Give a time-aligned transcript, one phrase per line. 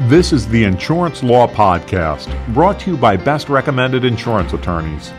[0.00, 5.12] This is the Insurance Law Podcast, brought to you by Best Recommended Insurance Attorneys.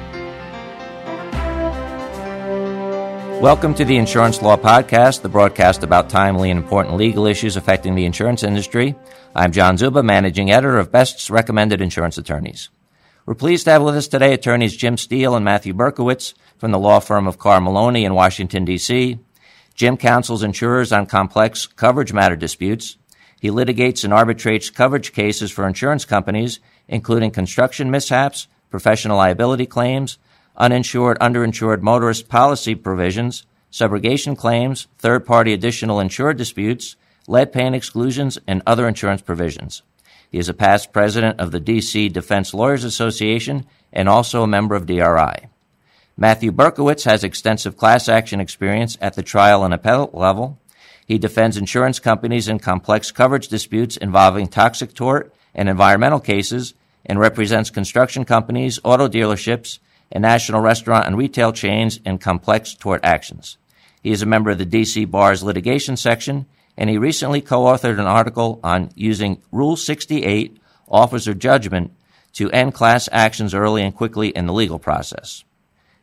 [3.41, 7.95] Welcome to the Insurance Law Podcast, the broadcast about timely and important legal issues affecting
[7.95, 8.95] the insurance industry.
[9.33, 12.67] I'm John Czuba, managing editor of Best Recommended Insurance Attorneys.
[13.25, 16.79] We're pleased to have with us today attorneys Jim Steele and Matthew Berkowitz from the
[16.79, 19.19] law firm of Carr Maloney in Washington, D.C.
[19.73, 22.97] Jim counsels insurers on complex coverage matter disputes.
[23.45, 30.17] He litigates and arbitrates coverage cases for insurance companies, including construction mishaps, professional liability claims,
[30.57, 36.95] uninsured, underinsured motorist policy provisions, subrogation claims, third party additional insured disputes,
[37.27, 39.83] lead paint exclusions, and other insurance provisions.
[40.31, 42.09] He is a past president of the D.C.
[42.09, 45.49] Defense Lawyers Association and also a member of DRI.
[46.17, 50.57] Matthew Berkowitz has extensive class action experience at the trial and appellate level.
[51.05, 56.73] He defends insurance companies in complex coverage disputes involving toxic tort and environmental cases
[57.05, 59.79] and represents construction companies, auto dealerships,
[60.11, 63.57] and national restaurant and retail chains in complex tort actions.
[64.01, 66.45] He is a member of the DC Bar's litigation section,
[66.77, 71.91] and he recently co-authored an article on using Rule 68, offer of judgment,
[72.33, 75.43] to end class actions early and quickly in the legal process.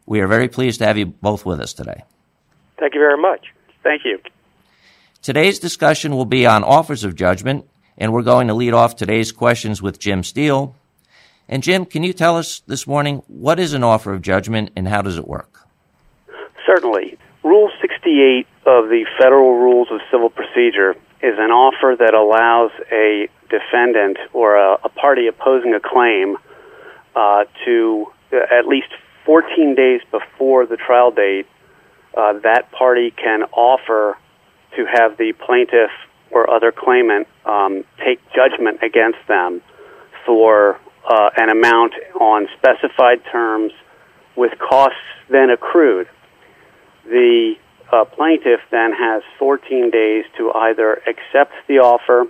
[0.06, 2.04] We are very pleased to have you both with us today.
[2.78, 3.46] Thank you very much.
[3.82, 4.18] Thank you.
[5.22, 7.64] Today's discussion will be on offers of judgment,
[7.96, 10.74] and we're going to lead off today's questions with Jim Steele.
[11.48, 14.88] And Jim, can you tell us this morning what is an offer of judgment and
[14.88, 15.60] how does it work?
[16.66, 17.18] Certainly.
[17.44, 23.28] Rule 68 of the Federal Rules of Civil Procedure is an offer that allows a
[23.48, 26.36] defendant or a, a party opposing a claim
[27.14, 28.88] uh, to uh, at least
[29.24, 31.46] 14 days before the trial date,
[32.16, 34.16] uh, that party can offer
[34.76, 35.90] to have the plaintiff
[36.30, 39.60] or other claimant um, take judgment against them
[40.24, 40.78] for
[41.08, 43.72] uh, an amount on specified terms
[44.36, 44.96] with costs
[45.30, 46.08] then accrued.
[47.04, 47.54] The
[47.92, 52.24] uh, plaintiff then has 14 days to either accept the offer,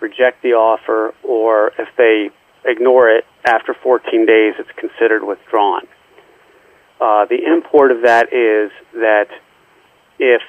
[0.00, 2.30] reject the offer, or if they
[2.64, 5.82] ignore it after 14 days, it's considered withdrawn.
[7.00, 9.26] Uh, the import of that is that
[10.20, 10.42] if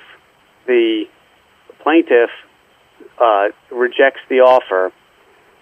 [0.68, 1.06] the
[1.84, 2.30] plaintiff
[3.22, 4.92] uh, rejects the offer,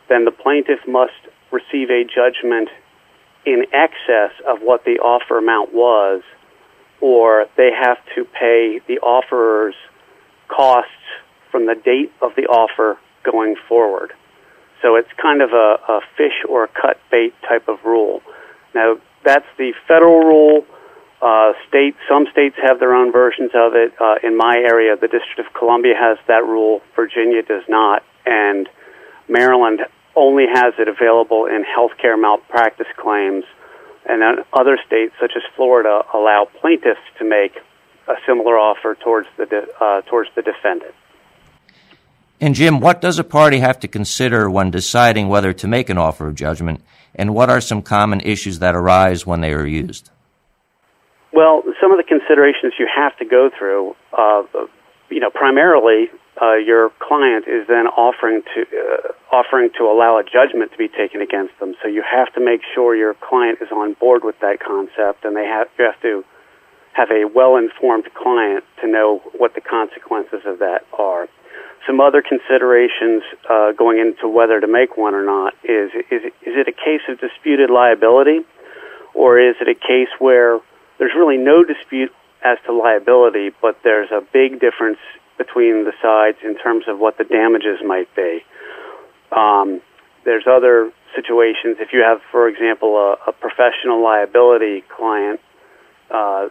[0.10, 1.14] then the plaintiff must
[1.52, 2.70] receive a judgment
[3.46, 6.22] in excess of what the offer amount was,
[7.02, 9.76] or they have to pay the offerer's
[10.48, 10.92] costs
[11.50, 14.14] from the date of the offer going forward.
[14.82, 18.22] So it's kind of a, a fish or cut bait type of rule.
[18.74, 20.66] Now, that's the federal rule.
[21.22, 23.94] Uh, state, some states have their own versions of it.
[24.02, 26.82] Uh, in my area, the District of Columbia has that rule.
[26.96, 28.68] Virginia does not, and
[29.30, 29.82] Maryland
[30.16, 33.46] only has it available in healthcare malpractice claims.
[34.10, 37.54] And then other states, such as Florida, allow plaintiffs to make
[38.08, 40.96] a similar offer towards the de- uh, towards the defendant.
[42.42, 46.00] And Jim, what does a party have to consider when deciding whether to make an
[46.00, 46.82] offer of judgment,
[47.14, 50.10] and what are some common issues that arise when they are used?
[51.42, 54.44] Well, some of the considerations you have to go through, uh,
[55.10, 56.06] you know, primarily
[56.40, 60.88] uh, your client is then offering to uh, offering to allow a judgment to be
[60.88, 61.74] taken against them.
[61.82, 65.36] So you have to make sure your client is on board with that concept, and
[65.36, 66.24] they have you have to
[66.94, 71.28] have a well-informed client to know what the consequences of that are.
[71.88, 76.54] Some other considerations uh, going into whether to make one or not is is is
[76.54, 78.46] it a case of disputed liability,
[79.16, 80.62] or is it a case where
[81.02, 82.14] there's really no dispute
[82.46, 85.00] as to liability, but there's a big difference
[85.36, 88.46] between the sides in terms of what the damages might be.
[89.32, 89.82] Um,
[90.26, 91.78] there's other situations.
[91.80, 95.40] If you have, for example, a, a professional liability client,
[96.12, 96.50] uh,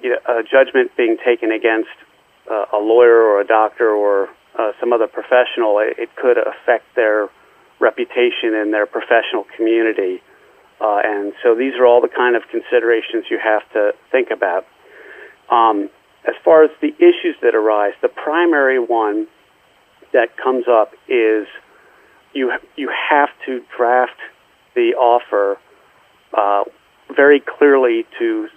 [0.00, 1.92] you know, a judgment being taken against
[2.50, 6.86] uh, a lawyer or a doctor or uh, some other professional, it, it could affect
[6.96, 7.28] their
[7.80, 10.22] reputation in their professional community.
[10.80, 14.66] Uh, and so these are all the kind of considerations you have to think about.
[15.50, 15.90] Um,
[16.26, 19.26] as far as the issues that arise, the primary one
[20.12, 21.46] that comes up is
[22.32, 24.18] you you have to draft
[24.74, 25.58] the offer
[26.36, 26.64] uh,
[27.14, 28.48] very clearly to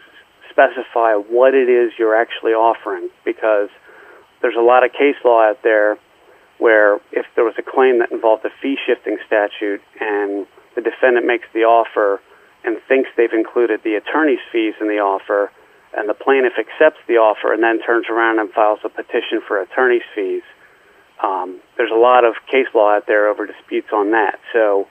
[0.50, 3.70] specify what it is you're actually offering because
[4.42, 5.98] there's a lot of case law out there
[6.60, 11.26] where if there was a claim that involved a fee shifting statute and the defendant
[11.26, 12.22] makes the offer
[12.64, 15.52] and thinks they've included the attorney's fees in the offer,
[15.96, 19.62] and the plaintiff accepts the offer and then turns around and files a petition for
[19.62, 20.44] attorney's fees,
[21.22, 24.40] Um, there's a lot of case law out there over disputes on that.
[24.52, 24.88] So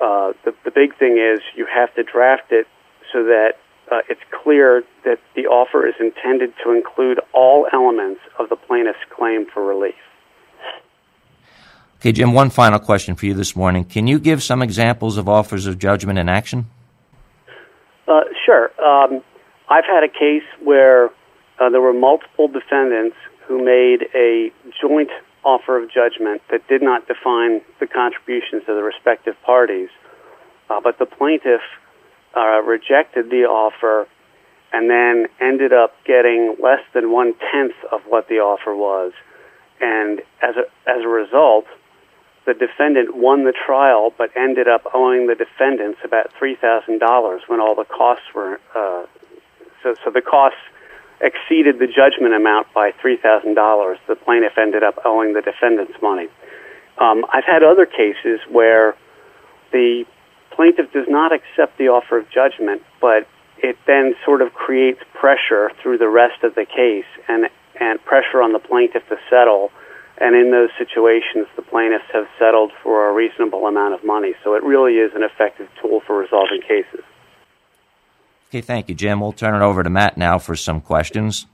[0.00, 2.66] uh, the, the big thing is you have to draft it
[3.12, 3.58] so that
[3.90, 9.04] uh, it's clear that the offer is intended to include all elements of the plaintiff's
[9.14, 9.94] claim for relief.
[12.00, 13.84] Okay, Jim, one final question for you this morning.
[13.84, 16.66] Can you give some examples of offers of judgment in action?
[18.06, 18.70] Uh, sure.
[18.80, 19.22] Um,
[19.68, 21.06] I've had a case where
[21.58, 23.16] uh, there were multiple defendants
[23.48, 25.10] who made a joint
[25.42, 29.88] offer of judgment that did not define the contributions of the respective parties,
[30.68, 31.62] uh, but the plaintiff
[32.36, 34.06] uh, rejected the offer
[34.72, 39.12] and then ended up getting less than one tenth of what the offer was.
[39.80, 41.64] And as a, as a result,
[42.46, 47.74] the defendant won the trial but ended up owing the defendants about $3,000 when all
[47.74, 48.60] the costs were.
[48.74, 49.04] Uh,
[49.82, 50.58] so, so the costs
[51.20, 53.96] exceeded the judgment amount by $3,000.
[54.06, 56.28] The plaintiff ended up owing the defendants money.
[56.98, 58.96] Um, I've had other cases where
[59.72, 60.04] the
[60.50, 63.26] plaintiff does not accept the offer of judgment, but
[63.58, 67.48] it then sort of creates pressure through the rest of the case and,
[67.80, 69.70] and pressure on the plaintiff to settle.
[70.18, 74.34] And in those situations, the plaintiffs have settled for a reasonable amount of money.
[74.42, 77.04] So it really is an effective tool for resolving cases.
[78.48, 79.20] Okay, thank you, Jim.
[79.20, 81.46] We'll turn it over to Matt now for some questions.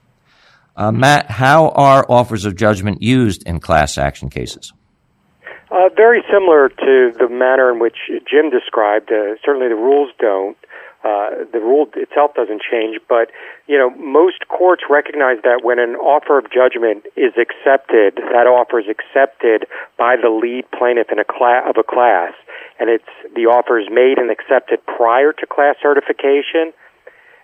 [0.77, 4.73] Uh, Matt, how are offers of judgment used in class action cases?
[5.71, 7.97] Uh, very similar to the manner in which
[8.31, 9.11] Jim described.
[9.11, 10.57] Uh, certainly, the rules don't.
[11.03, 13.31] Uh, the rule itself doesn't change, but
[13.67, 18.79] you know most courts recognize that when an offer of judgment is accepted, that offer
[18.79, 19.67] is accepted
[19.99, 22.35] by the lead plaintiff in a class of a class,
[22.79, 26.73] and it's the offer is made and accepted prior to class certification.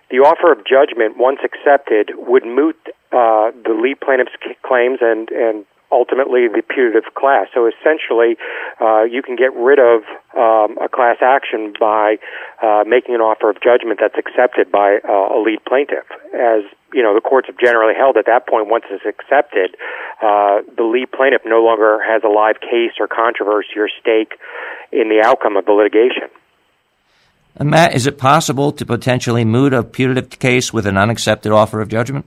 [0.09, 2.79] The offer of judgment, once accepted, would moot
[3.11, 4.31] uh, the lead plaintiff's
[4.63, 7.47] claims and and ultimately the putative class.
[7.53, 8.37] So essentially,
[8.79, 10.05] uh, you can get rid of
[10.37, 12.17] um, a class action by
[12.61, 16.05] uh, making an offer of judgment that's accepted by uh, a lead plaintiff.
[16.33, 16.63] As
[16.93, 19.75] you know, the courts have generally held at that point, once it's accepted,
[20.21, 24.33] uh, the lead plaintiff no longer has a live case or controversy or stake
[24.91, 26.29] in the outcome of the litigation.
[27.55, 31.81] And Matt, is it possible to potentially moot a putative case with an unaccepted offer
[31.81, 32.25] of judgment?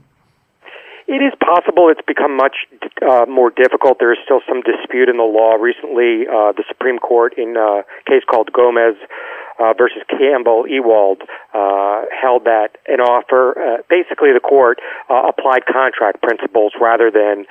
[1.07, 1.89] It is possible.
[1.89, 2.65] It's become much
[3.03, 3.99] uh, more difficult.
[3.99, 5.55] There is still some dispute in the law.
[5.55, 8.95] Recently, uh, the Supreme Court, in a case called Gomez
[9.59, 11.21] uh, versus Campbell Ewald,
[11.53, 14.79] uh, held that an offer, uh, basically, the court
[15.09, 17.45] uh, applied contract principles rather than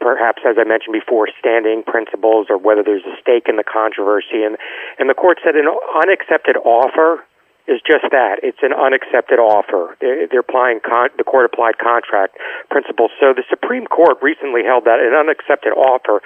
[0.00, 4.42] perhaps, as I mentioned before, standing principles or whether there's a stake in the controversy.
[4.42, 4.56] And,
[4.98, 7.22] and the court said an unaccepted offer
[7.70, 8.42] is just that.
[8.42, 9.96] It's an unaccepted offer.
[10.02, 12.36] They're, applying con- the court applied contract
[12.68, 13.14] principles.
[13.22, 16.20] So the Supreme Court recently held that an unaccepted offer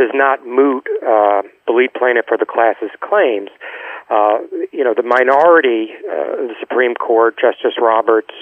[0.00, 3.52] does not moot uh, the lead plaintiff for the class's claims.
[4.08, 4.40] Uh,
[4.72, 8.32] you know, the minority, uh, the Supreme Court, Justice Roberts,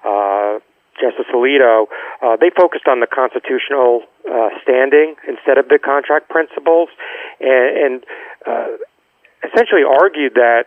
[0.00, 0.64] uh,
[0.96, 1.86] Justice Alito,
[2.22, 6.88] uh, they focused on the constitutional uh, standing instead of the contract principles,
[7.40, 7.94] and, and
[8.46, 8.66] uh,
[9.44, 10.66] essentially argued that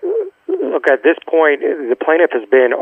[0.71, 2.73] look at this point the plaintiff has been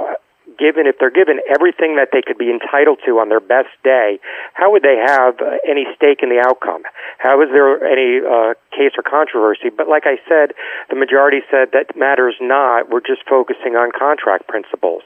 [0.58, 4.20] given if they're given everything that they could be entitled to on their best day
[4.54, 6.84] how would they have any stake in the outcome?
[7.18, 9.70] How is there any uh, case or controversy?
[9.70, 10.54] But like i said
[10.90, 12.90] the majority said that matters not.
[12.90, 15.04] We're just focusing on contract principles.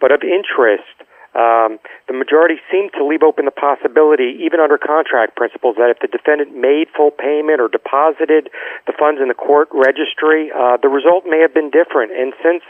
[0.00, 0.88] But of interest
[1.34, 1.78] um,
[2.10, 6.10] the majority seemed to leave open the possibility, even under contract principles, that if the
[6.10, 8.50] defendant made full payment or deposited
[8.86, 12.10] the funds in the court registry, uh, the result may have been different.
[12.10, 12.66] And since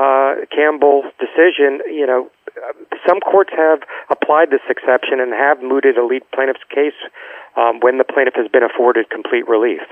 [0.00, 2.30] uh, Campbell's decision, you know,
[3.06, 6.96] some courts have applied this exception and have mooted a lead plaintiff's case
[7.56, 9.84] um, when the plaintiff has been afforded complete relief.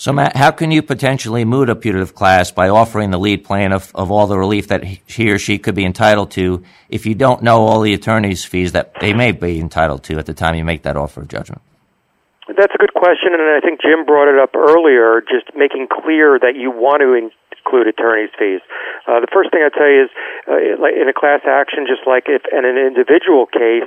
[0.00, 3.94] So, Matt, how can you potentially moot a putative class by offering the lead plaintiff
[3.94, 7.42] of all the relief that he or she could be entitled to if you don't
[7.42, 10.64] know all the attorney's fees that they may be entitled to at the time you
[10.64, 11.60] make that offer of judgment?
[12.48, 16.38] That's a good question, and I think Jim brought it up earlier, just making clear
[16.40, 18.64] that you want to include attorney's fees.
[19.04, 20.10] Uh, the first thing I'd tell you is,
[20.48, 20.56] uh,
[20.96, 23.84] in a class action, just like if in an individual case,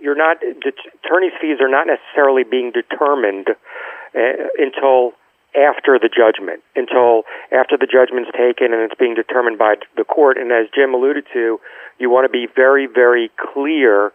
[0.00, 4.20] you're not attorney's fees are not necessarily being determined uh,
[4.58, 5.12] until
[5.56, 10.36] after the judgment, until after the judgment's taken and it's being determined by the court.
[10.36, 11.60] And as Jim alluded to,
[11.98, 14.12] you want to be very, very clear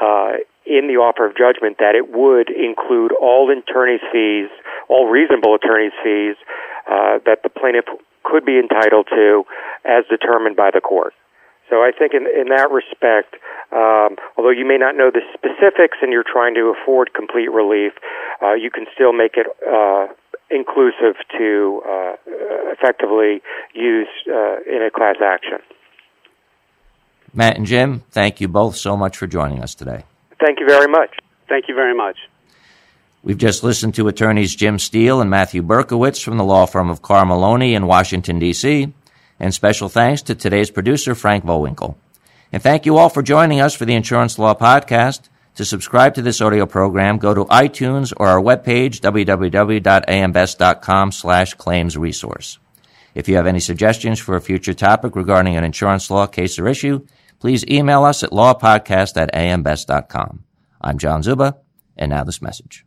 [0.00, 4.48] uh, in the offer of judgment that it would include all attorney's fees,
[4.88, 6.36] all reasonable attorney's fees
[6.86, 7.84] uh, that the plaintiff
[8.24, 9.44] could be entitled to
[9.84, 11.12] as determined by the court.
[11.70, 13.36] So I think in, in that respect,
[13.72, 17.92] um, although you may not know the specifics and you're trying to afford complete relief,
[18.42, 20.12] uh, you can still make it uh,
[20.50, 22.16] inclusive to uh,
[22.72, 23.40] effectively
[23.74, 25.58] use uh, in a class action.
[27.32, 30.04] Matt and Jim, thank you both so much for joining us today.
[30.38, 31.10] Thank you very much.
[31.48, 32.16] Thank you very much.
[33.22, 37.00] We've just listened to attorneys Jim Steele and Matthew Berkowitz from the law firm of
[37.00, 38.92] Carr Maloney in Washington, D.C.
[39.44, 41.96] And special thanks to today's producer, Frank Volwinkle.
[42.50, 45.28] And thank you all for joining us for the Insurance Law Podcast.
[45.56, 51.98] To subscribe to this audio program, go to iTunes or our webpage, www.ambest.com slash claims
[51.98, 52.58] resource.
[53.14, 56.66] If you have any suggestions for a future topic regarding an insurance law case or
[56.66, 57.06] issue,
[57.38, 60.42] please email us at lawpodcast at ambest.com.
[60.80, 61.58] I'm John Czuba,
[61.98, 62.86] and now this message.